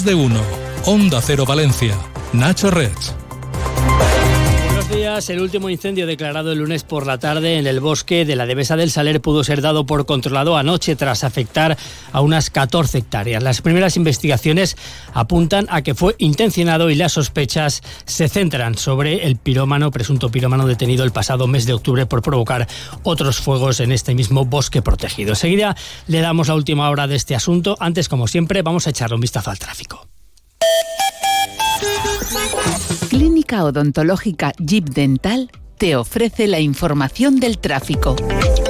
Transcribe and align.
Más 0.00 0.06
de 0.06 0.14
uno. 0.14 0.40
Onda 0.86 1.20
Cero 1.20 1.44
Valencia. 1.44 1.94
Nacho 2.32 2.70
Reds 2.70 3.19
el 5.10 5.40
último 5.40 5.68
incendio 5.70 6.06
declarado 6.06 6.52
el 6.52 6.58
lunes 6.58 6.84
por 6.84 7.04
la 7.04 7.18
tarde 7.18 7.58
en 7.58 7.66
el 7.66 7.80
bosque 7.80 8.24
de 8.24 8.36
la 8.36 8.46
Devesa 8.46 8.76
del 8.76 8.92
Saler 8.92 9.20
pudo 9.20 9.42
ser 9.42 9.60
dado 9.60 9.84
por 9.84 10.06
controlado 10.06 10.56
anoche 10.56 10.94
tras 10.94 11.24
afectar 11.24 11.76
a 12.12 12.20
unas 12.20 12.48
14 12.48 12.98
hectáreas. 12.98 13.42
Las 13.42 13.60
primeras 13.60 13.96
investigaciones 13.96 14.76
apuntan 15.12 15.66
a 15.68 15.82
que 15.82 15.96
fue 15.96 16.14
intencionado 16.18 16.90
y 16.90 16.94
las 16.94 17.12
sospechas 17.12 17.82
se 18.06 18.28
centran 18.28 18.78
sobre 18.78 19.26
el 19.26 19.34
pirómano, 19.34 19.90
presunto 19.90 20.30
pirómano 20.30 20.68
detenido 20.68 21.02
el 21.02 21.10
pasado 21.10 21.48
mes 21.48 21.66
de 21.66 21.72
octubre 21.72 22.06
por 22.06 22.22
provocar 22.22 22.68
otros 23.02 23.38
fuegos 23.38 23.80
en 23.80 23.90
este 23.90 24.14
mismo 24.14 24.44
bosque 24.44 24.80
protegido. 24.80 25.30
Enseguida 25.30 25.76
le 26.06 26.20
damos 26.20 26.46
la 26.46 26.54
última 26.54 26.88
hora 26.88 27.08
de 27.08 27.16
este 27.16 27.34
asunto. 27.34 27.76
Antes, 27.80 28.08
como 28.08 28.28
siempre, 28.28 28.62
vamos 28.62 28.86
a 28.86 28.90
echarle 28.90 29.16
un 29.16 29.22
vistazo 29.22 29.50
al 29.50 29.58
tráfico. 29.58 30.06
Clínica 33.50 33.64
Odontológica 33.64 34.52
Jeep 34.60 34.84
Dental 34.84 35.50
te 35.76 35.96
ofrece 35.96 36.46
la 36.46 36.60
información 36.60 37.40
del 37.40 37.58
tráfico. 37.58 38.14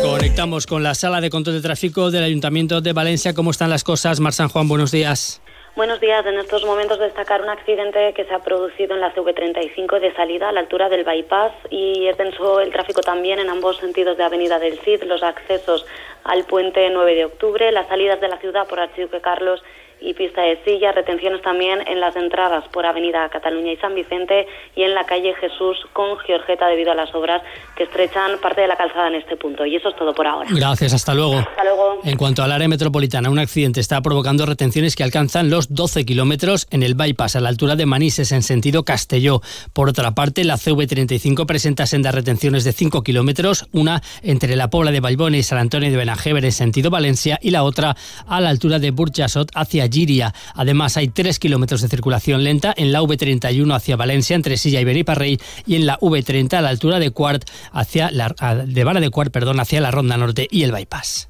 Conectamos 0.01 0.67
con 0.67 0.83
la 0.83 0.95
sala 0.95 1.21
de 1.21 1.29
control 1.29 1.57
de 1.57 1.61
tráfico 1.61 2.11
del 2.11 2.25
Ayuntamiento 2.25 2.81
de 2.81 2.95
Valencia. 2.95 3.35
¿Cómo 3.35 3.51
están 3.51 3.69
las 3.69 3.85
cosas? 3.85 4.21
Mar 4.21 4.33
San 4.33 4.49
Juan, 4.49 4.69
buenos 4.69 4.91
días. 4.91 5.43
Buenos 5.77 6.01
días. 6.01 6.25
En 6.25 6.39
estos 6.39 6.65
momentos 6.65 6.99
destacar 6.99 7.43
un 7.43 7.51
accidente 7.51 8.15
que 8.15 8.25
se 8.25 8.33
ha 8.33 8.39
producido 8.39 8.95
en 8.95 9.03
la 9.03 9.15
CV35 9.15 10.01
de 10.01 10.15
salida 10.15 10.49
a 10.49 10.53
la 10.53 10.61
altura 10.61 10.89
del 10.89 11.05
bypass 11.05 11.53
y 11.69 12.07
es 12.07 12.17
denso 12.17 12.61
el 12.61 12.73
tráfico 12.73 13.03
también 13.03 13.39
en 13.39 13.51
ambos 13.51 13.77
sentidos 13.77 14.17
de 14.17 14.25
Avenida 14.25 14.59
del 14.59 14.79
Cid, 14.79 15.03
los 15.03 15.23
accesos 15.23 15.85
al 16.25 16.45
puente 16.45 16.89
9 16.89 17.15
de 17.17 17.27
octubre, 17.27 17.71
las 17.71 17.87
salidas 17.89 18.19
de 18.23 18.29
la 18.29 18.39
ciudad 18.39 18.67
por 18.67 18.81
Archiduque 18.81 19.21
Carlos 19.21 19.63
y 20.01 20.15
pista 20.15 20.43
de 20.43 20.63
silla, 20.65 20.93
retenciones 20.93 21.43
también 21.43 21.81
en 21.87 22.01
las 22.01 22.17
entradas 22.17 22.65
por 22.69 22.87
Avenida 22.87 23.29
Cataluña 23.29 23.73
y 23.73 23.77
San 23.77 23.95
Vicente 23.95 24.47
y 24.75 24.83
en 24.83 24.95
la 24.95 25.05
calle 25.05 25.35
Jesús 25.35 25.77
con 25.93 26.19
Georgeta 26.19 26.67
debido 26.67 26.93
a 26.93 26.95
las 26.95 27.15
obras 27.15 27.43
que 27.77 27.85
estrechan 27.85 28.39
parte 28.41 28.63
de 28.63 28.69
la 28.69 28.77
calzada 28.77 29.09
en 29.09 29.17
este 29.17 29.37
punto. 29.37 29.67
Y 29.67 29.77
eso 29.77 29.91
es 29.91 29.97
todo 29.97 30.15
por 30.15 30.27
ahora. 30.27 30.49
Gracias, 30.51 30.93
hasta 30.93 31.15
luego. 31.15 31.39
Hasta 31.39 31.65
luego. 31.65 32.01
En 32.05 32.17
cuanto 32.17 32.43
al 32.43 32.53
área 32.53 32.69
metropolitana, 32.69 33.31
un 33.31 33.39
accidente 33.39 33.81
está 33.81 34.01
provocando 34.01 34.47
retenciones 34.47 34.97
que 34.97 35.05
alcanzan 35.05 35.51
los 35.51 35.75
12 35.75 36.05
kilómetros 36.05 36.67
en 36.71 36.83
el 36.83 36.95
bypass 36.95 37.37
a 37.37 37.41
la 37.41 37.49
altura 37.49 37.77
de 37.77 37.87
Manises 37.87 38.33
en 38.33 38.43
sentido 38.43 38.85
Castelló. 38.85 39.41
Por 39.73 39.89
otra 39.89 40.13
parte, 40.13 40.45
la 40.45 40.55
CV35 40.55 41.47
presenta 41.47 41.87
sendas 41.87 42.15
retenciones 42.15 42.65
de 42.65 42.73
5 42.73 43.03
kilómetros, 43.03 43.67
una 43.73 44.03
entre 44.23 44.57
la 44.57 44.71
Pobla 44.71 44.91
de 44.91 45.01
Balbón 45.01 45.35
y 45.35 45.43
San 45.43 45.59
Antonio 45.59 45.91
de 45.91 45.97
Benajever 45.97 46.45
en 46.45 46.53
sentido 46.53 46.91
Valencia 46.91 47.39
y 47.43 47.51
la 47.51 47.65
otra 47.65 47.97
a 48.27 48.41
la 48.41 48.49
altura 48.49 48.79
de 48.79 48.91
Burchasot 48.91 49.51
hacia 49.55 49.90
Giria. 49.91 50.35
Además, 50.55 50.97
hay 50.97 51.09
3 51.09 51.39
kilómetros 51.39 51.81
de 51.81 51.89
circulación 51.89 52.45
lenta 52.45 52.75
en 52.77 52.93
la 52.93 53.03
V31 53.03 53.75
hacia 53.75 53.97
Valencia, 53.97 54.37
entre 54.37 54.57
Silla 54.57 54.81
y 54.81 54.85
Beniparrey, 54.85 55.39
y 55.67 55.77
en 55.77 55.87
la 55.87 55.99
V30 55.99 56.55
a 56.55 56.61
la 56.61 56.69
altura 56.69 56.99
de 56.99 57.11
Cuart, 57.11 57.45
hacia 57.73 58.11
la, 58.11 58.35
de 58.67 58.85
Vara 58.85 59.01
de 59.01 59.11
Cuart, 59.11 59.33
perdón, 59.33 59.61
hacia 59.61 59.81
la 59.81 59.91
Ronda 59.91 60.17
Norte 60.17 60.47
y 60.51 60.63
el 60.63 60.73
Bypass. 60.73 61.30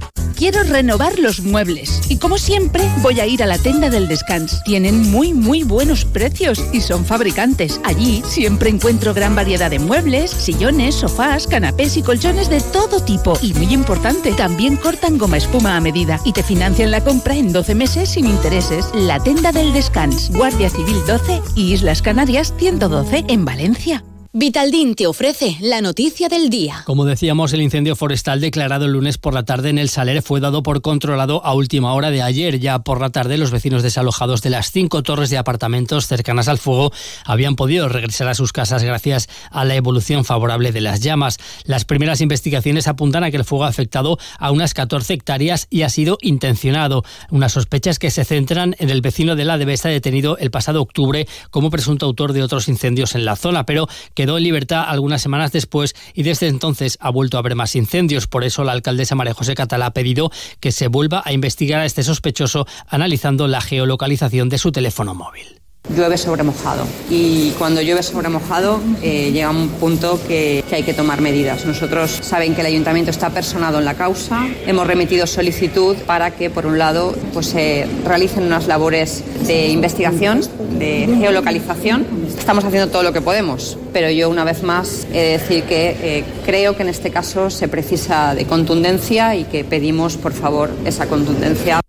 Quiero 0.41 0.63
renovar 0.63 1.19
los 1.19 1.41
muebles 1.41 2.01
y 2.09 2.17
como 2.17 2.39
siempre 2.39 2.83
voy 3.03 3.19
a 3.19 3.27
ir 3.27 3.43
a 3.43 3.45
la 3.45 3.59
tienda 3.59 3.91
del 3.91 4.07
Descans. 4.07 4.63
Tienen 4.63 5.11
muy 5.11 5.35
muy 5.35 5.61
buenos 5.61 6.03
precios 6.03 6.65
y 6.73 6.81
son 6.81 7.05
fabricantes. 7.05 7.79
Allí 7.83 8.23
siempre 8.25 8.71
encuentro 8.71 9.13
gran 9.13 9.35
variedad 9.35 9.69
de 9.69 9.77
muebles, 9.77 10.31
sillones, 10.31 10.95
sofás, 10.95 11.45
canapés 11.45 11.95
y 11.95 12.01
colchones 12.01 12.49
de 12.49 12.59
todo 12.59 13.05
tipo. 13.05 13.37
Y 13.43 13.53
muy 13.53 13.71
importante, 13.71 14.33
también 14.33 14.77
cortan 14.77 15.19
goma 15.19 15.37
espuma 15.37 15.77
a 15.77 15.79
medida 15.79 16.19
y 16.25 16.33
te 16.33 16.41
financian 16.41 16.89
la 16.89 17.03
compra 17.03 17.35
en 17.35 17.53
12 17.53 17.75
meses 17.75 18.09
sin 18.09 18.25
intereses. 18.25 18.87
La 18.95 19.19
tienda 19.19 19.51
del 19.51 19.73
Descans, 19.73 20.31
Guardia 20.31 20.71
Civil 20.71 20.97
12 21.05 21.39
y 21.55 21.73
Islas 21.73 22.01
Canarias 22.01 22.51
112 22.57 23.25
en 23.27 23.45
Valencia. 23.45 24.03
Vitaldin 24.33 24.95
te 24.95 25.07
ofrece 25.07 25.57
la 25.59 25.81
noticia 25.81 26.29
del 26.29 26.49
día. 26.49 26.83
Como 26.85 27.03
decíamos, 27.03 27.51
el 27.51 27.61
incendio 27.61 27.97
forestal 27.97 28.39
declarado 28.39 28.85
el 28.85 28.93
lunes 28.93 29.17
por 29.17 29.33
la 29.33 29.43
tarde 29.43 29.67
en 29.67 29.77
el 29.77 29.89
Saler 29.89 30.21
fue 30.21 30.39
dado 30.39 30.63
por 30.63 30.81
controlado 30.81 31.45
a 31.45 31.53
última 31.53 31.93
hora 31.93 32.11
de 32.11 32.21
ayer. 32.21 32.57
Ya 32.57 32.79
por 32.79 33.01
la 33.01 33.09
tarde, 33.09 33.37
los 33.37 33.51
vecinos 33.51 33.83
desalojados 33.83 34.41
de 34.41 34.49
las 34.49 34.71
cinco 34.71 35.03
torres 35.03 35.31
de 35.31 35.37
apartamentos 35.37 36.07
cercanas 36.07 36.47
al 36.47 36.59
fuego 36.59 36.93
habían 37.25 37.57
podido 37.57 37.89
regresar 37.89 38.29
a 38.29 38.33
sus 38.33 38.53
casas 38.53 38.83
gracias 38.83 39.27
a 39.49 39.65
la 39.65 39.75
evolución 39.75 40.23
favorable 40.23 40.71
de 40.71 40.79
las 40.79 41.01
llamas. 41.01 41.37
Las 41.65 41.83
primeras 41.83 42.21
investigaciones 42.21 42.87
apuntan 42.87 43.25
a 43.25 43.31
que 43.31 43.37
el 43.37 43.43
fuego 43.43 43.65
ha 43.65 43.67
afectado 43.67 44.17
a 44.39 44.51
unas 44.51 44.73
14 44.73 45.13
hectáreas 45.13 45.67
y 45.69 45.81
ha 45.81 45.89
sido 45.89 46.17
intencionado. 46.21 47.03
Unas 47.31 47.51
sospechas 47.51 47.99
que 47.99 48.11
se 48.11 48.23
centran 48.23 48.77
en 48.79 48.91
el 48.91 49.01
vecino 49.01 49.35
de 49.35 49.43
la 49.43 49.57
Devesa 49.57 49.89
detenido 49.89 50.37
el 50.37 50.51
pasado 50.51 50.81
octubre 50.81 51.27
como 51.49 51.69
presunto 51.69 52.05
autor 52.05 52.31
de 52.31 52.43
otros 52.43 52.69
incendios 52.69 53.13
en 53.13 53.25
la 53.25 53.35
zona, 53.35 53.65
pero 53.65 53.89
que 54.13 54.20
quedó 54.21 54.37
en 54.37 54.43
libertad 54.43 54.83
algunas 54.87 55.19
semanas 55.19 55.51
después 55.51 55.95
y 56.13 56.21
desde 56.21 56.47
entonces 56.47 56.99
ha 57.01 57.09
vuelto 57.09 57.37
a 57.37 57.39
haber 57.39 57.55
más 57.55 57.75
incendios. 57.75 58.27
Por 58.27 58.43
eso 58.43 58.63
la 58.63 58.71
alcaldesa 58.71 59.15
María 59.15 59.33
José 59.33 59.55
Catalá 59.55 59.87
ha 59.87 59.93
pedido 59.93 60.29
que 60.59 60.71
se 60.71 60.89
vuelva 60.89 61.23
a 61.25 61.33
investigar 61.33 61.79
a 61.79 61.85
este 61.85 62.03
sospechoso 62.03 62.67
analizando 62.87 63.47
la 63.47 63.61
geolocalización 63.61 64.47
de 64.47 64.59
su 64.59 64.71
teléfono 64.71 65.15
móvil 65.15 65.61
llueve 65.95 66.17
sobre 66.17 66.43
mojado 66.43 66.85
y 67.09 67.51
cuando 67.51 67.81
llueve 67.81 68.03
sobre 68.03 68.29
mojado 68.29 68.79
eh, 69.01 69.31
llega 69.31 69.49
un 69.49 69.67
punto 69.69 70.19
que, 70.27 70.63
hay 70.71 70.83
que 70.83 70.93
tomar 70.93 71.21
medidas. 71.21 71.65
Nosotros 71.65 72.11
saben 72.21 72.55
que 72.55 72.61
el 72.61 72.67
ayuntamiento 72.67 73.11
está 73.11 73.29
personado 73.29 73.79
en 73.79 73.85
la 73.85 73.95
causa, 73.95 74.47
hemos 74.65 74.87
remitido 74.87 75.27
solicitud 75.27 75.97
para 76.05 76.31
que 76.31 76.49
por 76.49 76.65
un 76.65 76.77
lado 76.77 77.13
pues 77.33 77.47
se 77.47 77.87
realicen 78.05 78.43
unas 78.43 78.67
labores 78.67 79.23
de 79.45 79.67
investigación, 79.67 80.41
de 80.77 81.09
geolocalización. 81.19 82.05
Estamos 82.41 82.65
haciendo 82.65 82.91
todo 82.91 83.03
lo 83.03 83.13
que 83.13 83.21
podemos, 83.21 83.77
pero 83.93 84.09
yo 84.09 84.27
una 84.27 84.43
vez 84.43 84.63
más 84.63 85.05
he 85.13 85.19
de 85.19 85.37
decir 85.37 85.63
que 85.63 85.95
eh, 86.01 86.25
creo 86.43 86.75
que 86.75 86.81
en 86.81 86.89
este 86.89 87.11
caso 87.11 87.51
se 87.51 87.67
precisa 87.67 88.33
de 88.33 88.45
contundencia 88.45 89.35
y 89.35 89.43
que 89.43 89.63
pedimos 89.63 90.17
por 90.17 90.33
favor 90.33 90.71
esa 90.83 91.05
contundencia. 91.05 91.79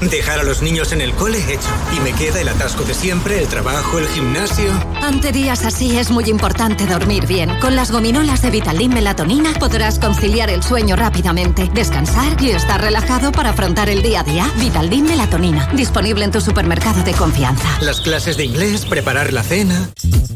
Dejar 0.00 0.38
a 0.38 0.44
los 0.44 0.62
niños 0.62 0.92
en 0.92 1.00
el 1.00 1.12
cole 1.12 1.38
hecho. 1.38 1.68
Y 1.96 2.00
me 2.00 2.12
queda 2.12 2.40
el 2.40 2.48
atasco 2.48 2.84
de 2.84 2.94
siempre, 2.94 3.40
el 3.40 3.48
trabajo, 3.48 3.98
el 3.98 4.06
gimnasio. 4.08 4.72
Ante 5.02 5.32
días 5.32 5.64
así 5.64 5.96
es 5.98 6.10
muy 6.10 6.24
importante 6.24 6.86
dormir 6.86 7.26
bien. 7.26 7.50
Con 7.60 7.74
las 7.74 7.90
gominolas 7.90 8.42
de 8.42 8.50
Vitaldin 8.50 8.94
Melatonina 8.94 9.52
podrás 9.54 9.98
conciliar 9.98 10.50
el 10.50 10.62
sueño 10.62 10.94
rápidamente, 10.94 11.68
descansar 11.74 12.40
y 12.40 12.50
estar 12.50 12.80
relajado 12.80 13.32
para 13.32 13.50
afrontar 13.50 13.88
el 13.88 14.02
día 14.02 14.20
a 14.20 14.24
día. 14.24 14.52
Vitaldin 14.58 15.04
Melatonina. 15.04 15.68
Disponible 15.74 16.24
en 16.24 16.30
tu 16.30 16.40
supermercado 16.40 17.02
de 17.02 17.12
confianza. 17.12 17.68
Las 17.80 18.00
clases 18.00 18.36
de 18.36 18.44
inglés, 18.44 18.84
preparar 18.86 19.32
la 19.32 19.42
cena. 19.42 19.90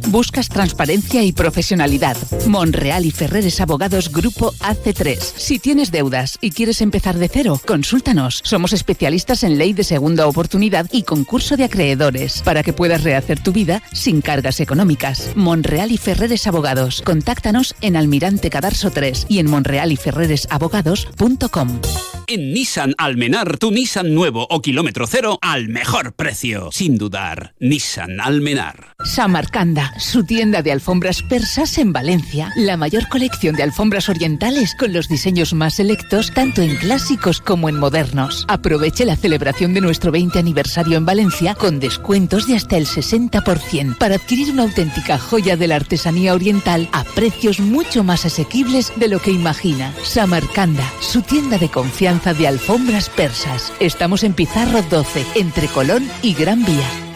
Buscas 0.09 0.49
transparencia 0.49 1.23
y 1.23 1.33
profesionalidad. 1.33 2.17
Monreal 2.47 3.07
y 3.07 3.11
Ferreres 3.13 3.61
Abogados 3.61 4.11
Grupo 4.11 4.53
AC3. 4.61 5.19
Si 5.19 5.59
tienes 5.59 5.91
deudas 5.91 6.39
y 6.41 6.51
quieres 6.51 6.81
empezar 6.81 7.17
de 7.17 7.29
cero, 7.29 7.61
consúltanos. 7.67 8.41
Somos 8.45 8.73
especialistas 8.73 9.43
en 9.43 9.52
ley 9.59 9.73
de 9.73 9.85
segunda 9.85 10.27
oportunidad 10.27 10.87
y 10.93 11.03
concurso 11.03 11.57
de 11.57 11.65
acreedores 11.65 12.43
para 12.43 12.63
que 12.63 12.73
puedas 12.73 13.03
rehacer 13.05 13.43
tu 13.43 13.53
vida 13.53 13.83
sin 13.93 14.21
cargas 14.21 14.61
económicas. 14.61 15.31
Monreal 15.35 15.91
y 15.93 15.99
Ferreres 15.99 16.47
Abogados. 16.47 17.03
Contáctanos 17.03 17.75
en 17.81 17.97
Almirante 17.97 18.51
Cadarso 18.51 18.91
3 18.91 19.27
y 19.29 19.39
en 19.39 19.51
monrealyferreresabogados.com. 19.51 22.22
En 22.35 22.55
Nissan 22.55 22.95
Almenar, 22.97 23.59
tu 23.59 23.71
Nissan 23.71 24.15
nuevo 24.15 24.47
o 24.49 24.63
kilómetro 24.63 25.07
cero 25.07 25.39
al 25.43 25.69
mejor 25.69 26.15
precio. 26.15 26.71
Sin 26.73 26.97
dudar, 26.97 27.53
Nissan 27.61 28.23
Almenar. 28.23 28.95
Samarcanda, 29.05 29.93
su 29.99 30.25
tienda 30.25 30.63
de 30.63 30.73
alfombras 30.73 31.23
persas 31.23 31.77
en 31.77 31.93
Valencia. 31.93 32.51
La 32.57 32.79
mayor 32.79 33.07
colección 33.11 33.55
de 33.55 33.65
alfombras 33.65 34.09
orientales 34.09 34.75
con 34.75 34.95
los 34.95 35.09
diseños 35.09 35.53
más 35.53 35.75
selectos 35.75 36.33
tanto 36.33 36.63
en 36.63 36.75
clásicos 36.77 37.43
como 37.43 37.69
en 37.69 37.79
modernos. 37.79 38.47
Aproveche 38.49 39.05
la 39.05 39.17
celebración 39.17 39.75
de 39.75 39.83
nuestro 39.83 40.11
20 40.11 40.39
aniversario 40.39 40.97
en 40.97 41.05
Valencia 41.05 41.55
con 41.55 41.81
descuentos 41.81 42.47
de 42.47 42.57
hasta 42.57 42.79
el 42.79 42.87
60% 42.87 43.99
para 43.99 44.15
adquirir 44.15 44.53
una 44.53 44.63
auténtica 44.63 45.19
joya 45.19 45.59
de 45.59 45.67
la 45.67 45.77
artesanía 45.77 46.33
oriental 46.33 46.89
a 46.93 47.05
precios 47.05 47.61
mucho 47.61 48.05
más 48.05 48.25
asequibles 48.25 48.91
de 48.97 49.09
lo 49.09 49.19
que 49.19 49.33
imagina. 49.33 49.93
Samarcanda, 50.03 50.91
su 51.03 51.21
tienda 51.21 51.59
de 51.59 51.69
confianza 51.69 52.22
de 52.31 52.47
alfombras 52.47 53.09
persas. 53.09 53.73
Estamos 53.81 54.23
en 54.23 54.33
Pizarro 54.33 54.81
12, 54.83 55.27
entre 55.35 55.67
Colón 55.67 56.09
y 56.23 56.35
Gran 56.35 56.65
Vía. 56.65 57.12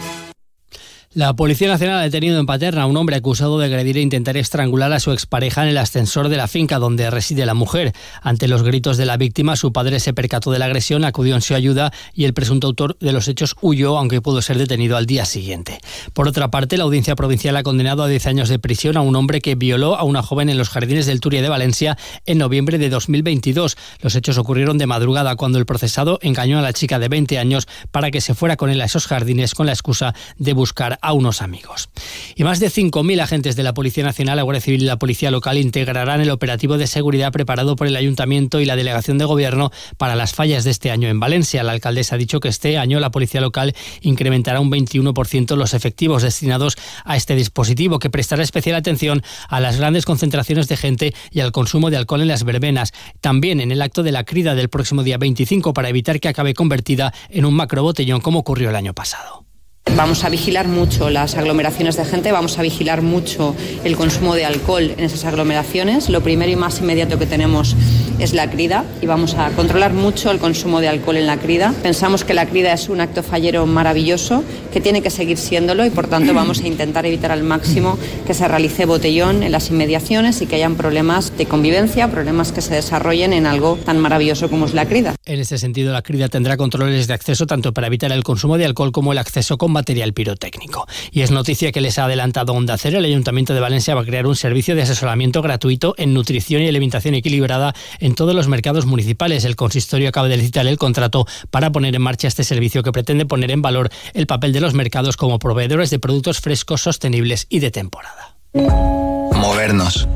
La 1.16 1.34
Policía 1.34 1.68
Nacional 1.68 2.00
ha 2.00 2.02
detenido 2.02 2.38
en 2.38 2.44
Paterna 2.44 2.82
a 2.82 2.86
un 2.86 2.98
hombre 2.98 3.16
acusado 3.16 3.58
de 3.58 3.64
agredir 3.64 3.96
e 3.96 4.02
intentar 4.02 4.36
estrangular 4.36 4.92
a 4.92 5.00
su 5.00 5.12
expareja 5.12 5.62
en 5.62 5.70
el 5.70 5.78
ascensor 5.78 6.28
de 6.28 6.36
la 6.36 6.46
finca 6.46 6.78
donde 6.78 7.08
reside 7.08 7.46
la 7.46 7.54
mujer. 7.54 7.94
Ante 8.20 8.48
los 8.48 8.62
gritos 8.62 8.98
de 8.98 9.06
la 9.06 9.16
víctima, 9.16 9.56
su 9.56 9.72
padre 9.72 9.98
se 9.98 10.12
percató 10.12 10.50
de 10.50 10.58
la 10.58 10.66
agresión, 10.66 11.06
acudió 11.06 11.34
en 11.34 11.40
su 11.40 11.54
ayuda 11.54 11.90
y 12.12 12.26
el 12.26 12.34
presunto 12.34 12.66
autor 12.66 12.98
de 12.98 13.12
los 13.12 13.28
hechos 13.28 13.56
huyó, 13.62 13.96
aunque 13.96 14.20
pudo 14.20 14.42
ser 14.42 14.58
detenido 14.58 14.94
al 14.98 15.06
día 15.06 15.24
siguiente. 15.24 15.78
Por 16.12 16.28
otra 16.28 16.50
parte, 16.50 16.76
la 16.76 16.84
Audiencia 16.84 17.16
Provincial 17.16 17.56
ha 17.56 17.62
condenado 17.62 18.02
a 18.02 18.08
10 18.08 18.26
años 18.26 18.50
de 18.50 18.58
prisión 18.58 18.98
a 18.98 19.00
un 19.00 19.16
hombre 19.16 19.40
que 19.40 19.54
violó 19.54 19.96
a 19.96 20.02
una 20.02 20.22
joven 20.22 20.50
en 20.50 20.58
los 20.58 20.68
jardines 20.68 21.06
del 21.06 21.22
Turia 21.22 21.40
de 21.40 21.48
Valencia 21.48 21.96
en 22.26 22.36
noviembre 22.36 22.76
de 22.76 22.90
2022. 22.90 23.78
Los 24.02 24.14
hechos 24.16 24.36
ocurrieron 24.36 24.76
de 24.76 24.86
madrugada 24.86 25.34
cuando 25.36 25.58
el 25.58 25.64
procesado 25.64 26.18
engañó 26.20 26.58
a 26.58 26.62
la 26.62 26.74
chica 26.74 26.98
de 26.98 27.08
20 27.08 27.38
años 27.38 27.66
para 27.90 28.10
que 28.10 28.20
se 28.20 28.34
fuera 28.34 28.58
con 28.58 28.68
él 28.68 28.82
a 28.82 28.84
esos 28.84 29.06
jardines 29.06 29.54
con 29.54 29.64
la 29.64 29.72
excusa 29.72 30.12
de 30.36 30.52
buscar 30.52 30.98
a 31.06 31.12
unos 31.12 31.40
amigos. 31.40 31.88
Y 32.34 32.42
más 32.42 32.58
de 32.58 32.66
5.000 32.66 33.22
agentes 33.22 33.54
de 33.54 33.62
la 33.62 33.74
Policía 33.74 34.02
Nacional, 34.02 34.36
la 34.36 34.42
Guardia 34.42 34.60
Civil 34.60 34.82
y 34.82 34.86
la 34.86 34.98
Policía 34.98 35.30
Local 35.30 35.56
integrarán 35.56 36.20
el 36.20 36.30
operativo 36.30 36.78
de 36.78 36.88
seguridad 36.88 37.30
preparado 37.30 37.76
por 37.76 37.86
el 37.86 37.94
Ayuntamiento 37.94 38.60
y 38.60 38.64
la 38.64 38.74
Delegación 38.74 39.16
de 39.16 39.24
Gobierno 39.24 39.70
para 39.98 40.16
las 40.16 40.34
fallas 40.34 40.64
de 40.64 40.72
este 40.72 40.90
año 40.90 41.08
en 41.08 41.20
Valencia. 41.20 41.62
La 41.62 41.70
alcaldesa 41.70 42.16
ha 42.16 42.18
dicho 42.18 42.40
que 42.40 42.48
este 42.48 42.76
año 42.76 42.98
la 42.98 43.12
Policía 43.12 43.40
Local 43.40 43.76
incrementará 44.00 44.58
un 44.58 44.68
21% 44.68 45.54
los 45.54 45.74
efectivos 45.74 46.24
destinados 46.24 46.76
a 47.04 47.16
este 47.16 47.36
dispositivo, 47.36 48.00
que 48.00 48.10
prestará 48.10 48.42
especial 48.42 48.74
atención 48.74 49.22
a 49.48 49.60
las 49.60 49.76
grandes 49.76 50.04
concentraciones 50.04 50.66
de 50.66 50.76
gente 50.76 51.14
y 51.30 51.38
al 51.38 51.52
consumo 51.52 51.88
de 51.90 51.98
alcohol 51.98 52.22
en 52.22 52.28
las 52.28 52.42
verbenas. 52.42 52.92
También 53.20 53.60
en 53.60 53.70
el 53.70 53.80
acto 53.80 54.02
de 54.02 54.10
la 54.10 54.24
crida 54.24 54.56
del 54.56 54.70
próximo 54.70 55.04
día 55.04 55.18
25 55.18 55.72
para 55.72 55.88
evitar 55.88 56.18
que 56.18 56.28
acabe 56.28 56.52
convertida 56.54 57.14
en 57.30 57.44
un 57.44 57.54
macro 57.54 57.84
botellón 57.84 58.20
como 58.20 58.40
ocurrió 58.40 58.70
el 58.70 58.76
año 58.76 58.92
pasado. 58.92 59.45
Vamos 59.94 60.24
a 60.24 60.28
vigilar 60.28 60.68
mucho 60.68 61.08
las 61.08 61.36
aglomeraciones 61.36 61.96
de 61.96 62.04
gente, 62.04 62.32
vamos 62.32 62.58
a 62.58 62.62
vigilar 62.62 63.02
mucho 63.02 63.54
el 63.84 63.96
consumo 63.96 64.34
de 64.34 64.44
alcohol 64.44 64.92
en 64.96 65.04
esas 65.04 65.24
aglomeraciones. 65.24 66.08
Lo 66.10 66.22
primero 66.22 66.50
y 66.50 66.56
más 66.56 66.80
inmediato 66.80 67.18
que 67.18 67.26
tenemos 67.26 67.76
es 68.18 68.32
la 68.32 68.50
crida 68.50 68.84
y 69.00 69.06
vamos 69.06 69.34
a 69.34 69.50
controlar 69.50 69.92
mucho 69.92 70.30
el 70.30 70.38
consumo 70.38 70.80
de 70.80 70.88
alcohol 70.88 71.16
en 71.16 71.26
la 71.26 71.38
crida. 71.38 71.74
Pensamos 71.82 72.24
que 72.24 72.34
la 72.34 72.46
crida 72.46 72.72
es 72.72 72.88
un 72.88 73.00
acto 73.00 73.22
fallero 73.22 73.66
maravilloso 73.66 74.42
que 74.72 74.80
tiene 74.80 75.02
que 75.02 75.10
seguir 75.10 75.38
siéndolo 75.38 75.84
y 75.84 75.90
por 75.90 76.08
tanto 76.08 76.34
vamos 76.34 76.60
a 76.60 76.66
intentar 76.66 77.06
evitar 77.06 77.32
al 77.32 77.42
máximo 77.42 77.98
que 78.26 78.34
se 78.34 78.48
realice 78.48 78.84
botellón 78.84 79.42
en 79.42 79.52
las 79.52 79.70
inmediaciones 79.70 80.40
y 80.42 80.46
que 80.46 80.56
hayan 80.56 80.76
problemas 80.76 81.36
de 81.36 81.46
convivencia, 81.46 82.10
problemas 82.10 82.52
que 82.52 82.60
se 82.60 82.74
desarrollen 82.74 83.32
en 83.32 83.46
algo 83.46 83.78
tan 83.84 83.98
maravilloso 83.98 84.48
como 84.48 84.66
es 84.66 84.74
la 84.74 84.86
crida. 84.86 85.14
En 85.24 85.40
este 85.40 85.58
sentido, 85.58 85.92
la 85.92 86.02
crida 86.02 86.28
tendrá 86.28 86.56
controles 86.56 87.06
de 87.06 87.14
acceso 87.14 87.46
tanto 87.46 87.72
para 87.72 87.86
evitar 87.86 88.12
el 88.12 88.22
consumo 88.22 88.58
de 88.58 88.64
alcohol 88.64 88.92
como 88.92 89.12
el 89.12 89.18
acceso 89.18 89.58
con 89.58 89.72
material 89.72 90.12
pirotécnico. 90.12 90.86
Y 91.10 91.22
es 91.22 91.30
noticia 91.30 91.72
que 91.72 91.80
les 91.80 91.98
ha 91.98 92.04
adelantado 92.04 92.52
Onda 92.52 92.76
Cero, 92.78 92.98
el 92.98 93.04
Ayuntamiento 93.04 93.54
de 93.54 93.60
Valencia 93.60 93.94
va 93.94 94.02
a 94.02 94.04
crear 94.04 94.26
un 94.26 94.36
servicio 94.36 94.74
de 94.74 94.82
asesoramiento 94.82 95.42
gratuito 95.42 95.94
en 95.98 96.14
nutrición 96.14 96.62
y 96.62 96.68
alimentación 96.68 97.14
equilibrada 97.14 97.74
todos 98.14 98.34
los 98.34 98.48
mercados 98.48 98.86
municipales. 98.86 99.44
El 99.44 99.56
consistorio 99.56 100.08
acaba 100.08 100.28
de 100.28 100.36
licitar 100.36 100.66
el 100.66 100.78
contrato 100.78 101.26
para 101.50 101.72
poner 101.72 101.94
en 101.94 102.02
marcha 102.02 102.28
este 102.28 102.44
servicio 102.44 102.82
que 102.82 102.92
pretende 102.92 103.26
poner 103.26 103.50
en 103.50 103.62
valor 103.62 103.90
el 104.14 104.26
papel 104.26 104.52
de 104.52 104.60
los 104.60 104.74
mercados 104.74 105.16
como 105.16 105.38
proveedores 105.38 105.90
de 105.90 105.98
productos 105.98 106.40
frescos, 106.40 106.82
sostenibles 106.82 107.46
y 107.48 107.58
de 107.58 107.70
temporada. 107.70 108.36
Movernos. 108.52 110.08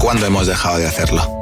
¿Cuándo 0.00 0.26
hemos 0.26 0.46
dejado 0.46 0.78
de 0.78 0.86
hacerlo? 0.86 1.38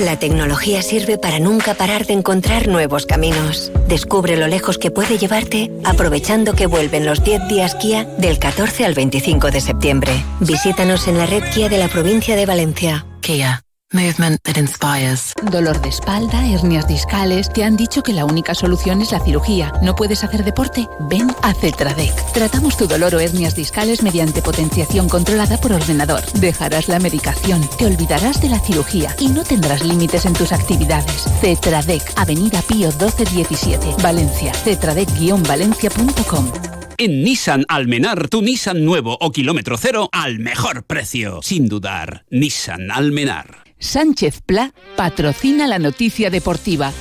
La 0.00 0.16
tecnología 0.16 0.80
sirve 0.82 1.18
para 1.18 1.40
nunca 1.40 1.74
parar 1.74 2.06
de 2.06 2.12
encontrar 2.12 2.68
nuevos 2.68 3.04
caminos. 3.04 3.72
Descubre 3.88 4.36
lo 4.36 4.46
lejos 4.46 4.78
que 4.78 4.92
puede 4.92 5.18
llevarte 5.18 5.72
aprovechando 5.84 6.54
que 6.54 6.66
vuelven 6.66 7.04
los 7.04 7.24
10 7.24 7.48
días 7.48 7.74
Kia 7.74 8.04
del 8.04 8.38
14 8.38 8.84
al 8.84 8.94
25 8.94 9.50
de 9.50 9.60
septiembre. 9.60 10.12
Visítanos 10.38 11.08
en 11.08 11.18
la 11.18 11.26
red 11.26 11.42
Kia 11.52 11.68
de 11.68 11.78
la 11.78 11.88
provincia 11.88 12.36
de 12.36 12.46
Valencia. 12.46 13.06
Kia. 13.20 13.64
Movement 13.90 14.42
that 14.42 14.58
inspires. 14.58 15.32
Dolor 15.50 15.80
de 15.80 15.88
espalda, 15.88 16.46
hernias 16.46 16.86
discales. 16.86 17.50
Te 17.50 17.64
han 17.64 17.74
dicho 17.74 18.02
que 18.02 18.12
la 18.12 18.26
única 18.26 18.54
solución 18.54 19.00
es 19.00 19.12
la 19.12 19.20
cirugía. 19.20 19.72
¿No 19.80 19.94
puedes 19.94 20.22
hacer 20.24 20.44
deporte? 20.44 20.86
Ven 21.08 21.28
a 21.42 21.54
Cetradec. 21.54 22.12
Tratamos 22.34 22.76
tu 22.76 22.86
dolor 22.86 23.14
o 23.14 23.20
hernias 23.20 23.56
discales 23.56 24.02
mediante 24.02 24.42
potenciación 24.42 25.08
controlada 25.08 25.58
por 25.58 25.72
ordenador. 25.72 26.22
Dejarás 26.34 26.88
la 26.88 26.98
medicación, 26.98 27.66
te 27.78 27.86
olvidarás 27.86 28.42
de 28.42 28.50
la 28.50 28.60
cirugía 28.60 29.16
y 29.18 29.28
no 29.28 29.42
tendrás 29.42 29.82
límites 29.82 30.26
en 30.26 30.34
tus 30.34 30.52
actividades. 30.52 31.24
Cetradec, 31.40 32.02
Avenida 32.16 32.60
Pío 32.60 32.88
1217, 32.88 34.02
Valencia. 34.02 34.52
Cetradec-valencia.com. 34.52 36.52
En 36.98 37.22
Nissan 37.22 37.64
Almenar, 37.68 38.28
tu 38.28 38.42
Nissan 38.42 38.84
nuevo 38.84 39.16
o 39.18 39.32
kilómetro 39.32 39.78
cero 39.78 40.10
al 40.12 40.40
mejor 40.40 40.82
precio. 40.82 41.40
Sin 41.42 41.68
dudar, 41.68 42.26
Nissan 42.28 42.90
Almenar. 42.90 43.67
Sánchez 43.78 44.40
Pla 44.44 44.72
patrocina 44.96 45.66
la 45.66 45.78
noticia 45.78 46.30
deportiva. 46.30 46.92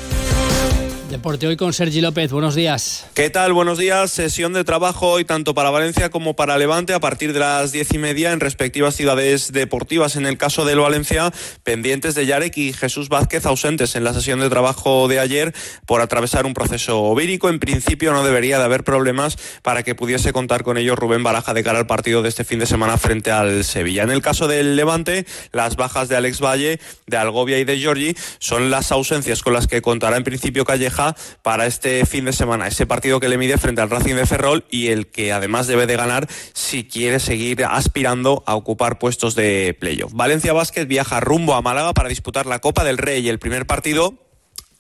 Deporte 1.09 1.47
hoy 1.47 1.55
con 1.55 1.71
Sergi 1.71 2.01
López. 2.01 2.33
Buenos 2.33 2.53
días. 2.53 3.05
¿Qué 3.13 3.29
tal? 3.29 3.53
Buenos 3.53 3.77
días. 3.77 4.11
Sesión 4.11 4.51
de 4.51 4.65
trabajo 4.65 5.07
hoy 5.07 5.23
tanto 5.23 5.53
para 5.53 5.69
Valencia 5.69 6.09
como 6.09 6.35
para 6.35 6.57
Levante 6.57 6.93
a 6.93 6.99
partir 6.99 7.31
de 7.31 7.39
las 7.39 7.71
diez 7.71 7.93
y 7.93 7.97
media 7.97 8.33
en 8.33 8.41
respectivas 8.41 8.93
ciudades 8.93 9.53
deportivas. 9.53 10.17
En 10.17 10.25
el 10.25 10.37
caso 10.37 10.65
del 10.65 10.79
Valencia, 10.79 11.31
pendientes 11.63 12.13
de 12.13 12.25
Yarek 12.25 12.57
y 12.57 12.73
Jesús 12.73 13.07
Vázquez 13.07 13.45
ausentes 13.45 13.95
en 13.95 14.03
la 14.03 14.13
sesión 14.13 14.41
de 14.41 14.49
trabajo 14.49 15.07
de 15.07 15.21
ayer 15.21 15.55
por 15.85 16.01
atravesar 16.01 16.45
un 16.45 16.53
proceso 16.53 17.15
vírico. 17.15 17.47
En 17.47 17.59
principio 17.59 18.11
no 18.11 18.25
debería 18.25 18.57
de 18.57 18.65
haber 18.65 18.83
problemas 18.83 19.37
para 19.61 19.83
que 19.83 19.95
pudiese 19.95 20.33
contar 20.33 20.63
con 20.63 20.77
ellos 20.77 20.99
Rubén 20.99 21.23
Baraja 21.23 21.53
de 21.53 21.63
cara 21.63 21.79
al 21.79 21.87
partido 21.87 22.21
de 22.21 22.27
este 22.27 22.43
fin 22.43 22.59
de 22.59 22.65
semana 22.65 22.97
frente 22.97 23.31
al 23.31 23.63
Sevilla. 23.63 24.03
En 24.03 24.11
el 24.11 24.21
caso 24.21 24.49
del 24.49 24.75
Levante, 24.75 25.25
las 25.53 25.77
bajas 25.77 26.09
de 26.09 26.17
Alex 26.17 26.41
Valle, 26.41 26.81
de 27.05 27.17
Algovia 27.17 27.59
y 27.59 27.63
de 27.63 27.77
Giorgi 27.77 28.13
son 28.39 28.69
las 28.69 28.91
ausencias 28.91 29.41
con 29.41 29.53
las 29.53 29.67
que 29.67 29.81
contará 29.81 30.17
en 30.17 30.25
principio 30.25 30.65
Calleja 30.65 30.96
para 31.41 31.65
este 31.65 32.05
fin 32.05 32.25
de 32.25 32.33
semana. 32.33 32.67
Ese 32.67 32.85
partido 32.85 33.19
que 33.19 33.29
le 33.29 33.37
mide 33.37 33.57
frente 33.57 33.81
al 33.81 33.89
Racing 33.89 34.15
de 34.15 34.25
Ferrol 34.25 34.65
y 34.69 34.87
el 34.87 35.07
que 35.07 35.31
además 35.31 35.67
debe 35.67 35.87
de 35.87 35.95
ganar 35.95 36.27
si 36.53 36.83
quiere 36.85 37.19
seguir 37.19 37.63
aspirando 37.65 38.43
a 38.45 38.55
ocupar 38.55 38.99
puestos 38.99 39.35
de 39.35 39.75
playoff. 39.79 40.13
Valencia 40.13 40.53
Basket 40.53 40.85
viaja 40.85 41.19
rumbo 41.19 41.55
a 41.55 41.61
Málaga 41.61 41.93
para 41.93 42.09
disputar 42.09 42.45
la 42.45 42.59
Copa 42.59 42.83
del 42.83 42.97
Rey 42.97 43.25
y 43.25 43.29
el 43.29 43.39
primer 43.39 43.65
partido 43.65 44.26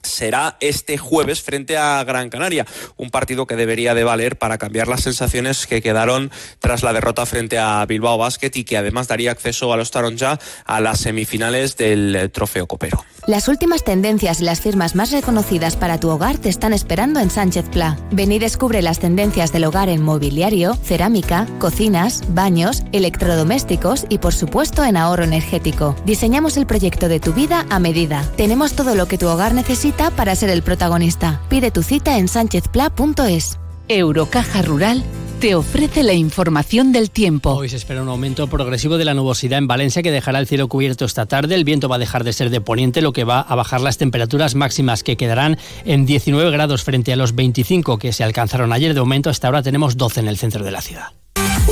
será 0.07 0.57
este 0.59 0.97
jueves 0.97 1.41
frente 1.41 1.77
a 1.77 2.03
Gran 2.03 2.29
Canaria, 2.29 2.65
un 2.95 3.09
partido 3.09 3.45
que 3.45 3.55
debería 3.55 3.93
de 3.93 4.03
valer 4.03 4.37
para 4.37 4.57
cambiar 4.57 4.87
las 4.87 5.01
sensaciones 5.01 5.67
que 5.67 5.81
quedaron 5.81 6.31
tras 6.59 6.83
la 6.83 6.93
derrota 6.93 7.25
frente 7.25 7.57
a 7.57 7.85
Bilbao 7.85 8.17
Basket 8.17 8.51
y 8.55 8.63
que 8.63 8.77
además 8.77 9.07
daría 9.07 9.31
acceso 9.31 9.71
a 9.73 9.77
los 9.77 9.91
Taronja 9.91 10.39
a 10.65 10.81
las 10.81 10.99
semifinales 10.99 11.77
del 11.77 12.31
Trofeo 12.33 12.67
Copero. 12.67 13.03
Las 13.27 13.47
últimas 13.49 13.83
tendencias 13.83 14.39
y 14.39 14.45
las 14.45 14.61
firmas 14.61 14.95
más 14.95 15.11
reconocidas 15.11 15.75
para 15.75 15.99
tu 15.99 16.09
hogar 16.09 16.37
te 16.37 16.49
están 16.49 16.71
esperando 16.71 17.19
en 17.19 17.29
Sánchez 17.29 17.65
Pla. 17.69 17.97
Ven 18.11 18.31
y 18.31 18.39
descubre 18.39 18.81
las 18.81 18.99
tendencias 18.99 19.51
del 19.51 19.65
hogar 19.65 19.89
en 19.89 20.01
mobiliario, 20.01 20.75
cerámica, 20.75 21.45
cocinas, 21.59 22.23
baños, 22.29 22.83
electrodomésticos 22.93 24.05
y 24.09 24.19
por 24.19 24.33
supuesto 24.33 24.85
en 24.85 24.95
ahorro 24.95 25.23
energético. 25.23 25.95
Diseñamos 26.05 26.55
el 26.57 26.65
proyecto 26.65 27.09
de 27.09 27.19
tu 27.19 27.33
vida 27.33 27.65
a 27.69 27.79
medida. 27.79 28.23
Tenemos 28.37 28.73
todo 28.73 28.95
lo 28.95 29.07
que 29.07 29.17
tu 29.17 29.27
hogar 29.27 29.53
necesita 29.53 29.96
para 30.15 30.35
ser 30.35 30.49
el 30.49 30.61
protagonista. 30.61 31.41
Pide 31.49 31.71
tu 31.71 31.83
cita 31.83 32.17
en 32.17 32.27
sánchezpla.es. 32.27 33.59
Eurocaja 33.89 34.61
Rural 34.61 35.03
te 35.39 35.53
ofrece 35.53 36.01
la 36.01 36.13
información 36.13 36.91
del 36.91 37.11
tiempo. 37.11 37.51
Hoy 37.51 37.69
se 37.69 37.75
espera 37.75 38.01
un 38.01 38.09
aumento 38.09 38.47
progresivo 38.47 38.97
de 38.97 39.05
la 39.05 39.13
nubosidad 39.13 39.59
en 39.59 39.67
Valencia 39.67 40.01
que 40.01 40.11
dejará 40.11 40.39
el 40.39 40.47
cielo 40.47 40.67
cubierto 40.67 41.05
esta 41.05 41.27
tarde. 41.27 41.53
El 41.53 41.63
viento 41.63 41.87
va 41.87 41.97
a 41.97 41.99
dejar 41.99 42.23
de 42.23 42.33
ser 42.33 42.49
de 42.49 42.59
poniente, 42.59 43.01
lo 43.01 43.13
que 43.13 43.23
va 43.23 43.41
a 43.41 43.55
bajar 43.55 43.81
las 43.81 43.97
temperaturas 43.97 44.55
máximas 44.55 45.03
que 45.03 45.15
quedarán 45.15 45.57
en 45.85 46.05
19 46.05 46.49
grados 46.51 46.83
frente 46.83 47.13
a 47.13 47.15
los 47.15 47.35
25 47.35 47.99
que 47.99 48.13
se 48.13 48.23
alcanzaron 48.23 48.73
ayer. 48.73 48.93
De 48.93 48.99
momento, 48.99 49.29
hasta 49.29 49.47
ahora 49.47 49.61
tenemos 49.61 49.95
12 49.97 50.21
en 50.21 50.27
el 50.27 50.37
centro 50.37 50.63
de 50.63 50.71
la 50.71 50.81
ciudad. 50.81 51.13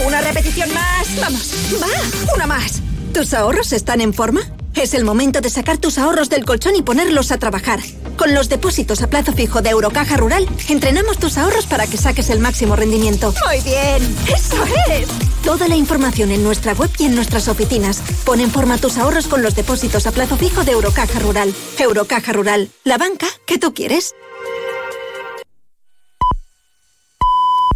Una 0.06 0.22
repetición 0.22 0.72
más. 0.74 1.20
Vamos, 1.20 1.52
va, 1.82 2.36
una 2.36 2.48
más. 2.48 2.82
¿Tus 3.16 3.34
ahorros 3.34 3.72
están 3.72 4.02
en 4.02 4.14
forma? 4.14 4.42
Es 4.74 4.94
el 4.94 5.06
momento 5.06 5.40
de 5.40 5.50
sacar 5.50 5.78
tus 5.78 5.98
ahorros 5.98 6.30
del 6.30 6.44
colchón 6.44 6.76
y 6.76 6.82
ponerlos 6.82 7.32
a 7.32 7.38
trabajar. 7.38 7.80
Con 8.18 8.36
los 8.36 8.50
depósitos 8.50 9.02
a 9.02 9.08
plazo 9.08 9.32
fijo 9.32 9.62
de 9.62 9.70
Eurocaja 9.70 10.18
Rural, 10.18 10.46
entrenamos 10.68 11.18
tus 11.18 11.38
ahorros 11.38 11.66
para 11.66 11.88
que 11.88 11.96
saques 11.96 12.30
el 12.30 12.42
máximo 12.42 12.76
rendimiento. 12.76 13.34
Muy 13.48 13.62
bien, 13.62 14.04
eso 14.28 14.62
es. 14.92 15.08
Toda 15.46 15.70
la 15.70 15.78
información 15.78 16.30
en 16.30 16.44
nuestra 16.44 16.74
web 16.74 16.90
y 17.00 17.06
en 17.06 17.16
nuestras 17.16 17.48
oficinas. 17.48 18.02
Pon 18.26 18.42
en 18.42 18.52
forma 18.52 18.78
tus 18.80 18.98
ahorros 18.98 19.28
con 19.28 19.42
los 19.42 19.56
depósitos 19.56 20.06
a 20.08 20.12
plazo 20.12 20.36
fijo 20.36 20.66
de 20.66 20.74
Eurocaja 20.74 21.18
Rural. 21.20 21.56
Eurocaja 21.80 22.34
Rural, 22.34 22.70
la 22.84 22.98
banca 22.98 23.28
que 23.46 23.58
tú 23.58 23.74
quieres. 23.74 24.14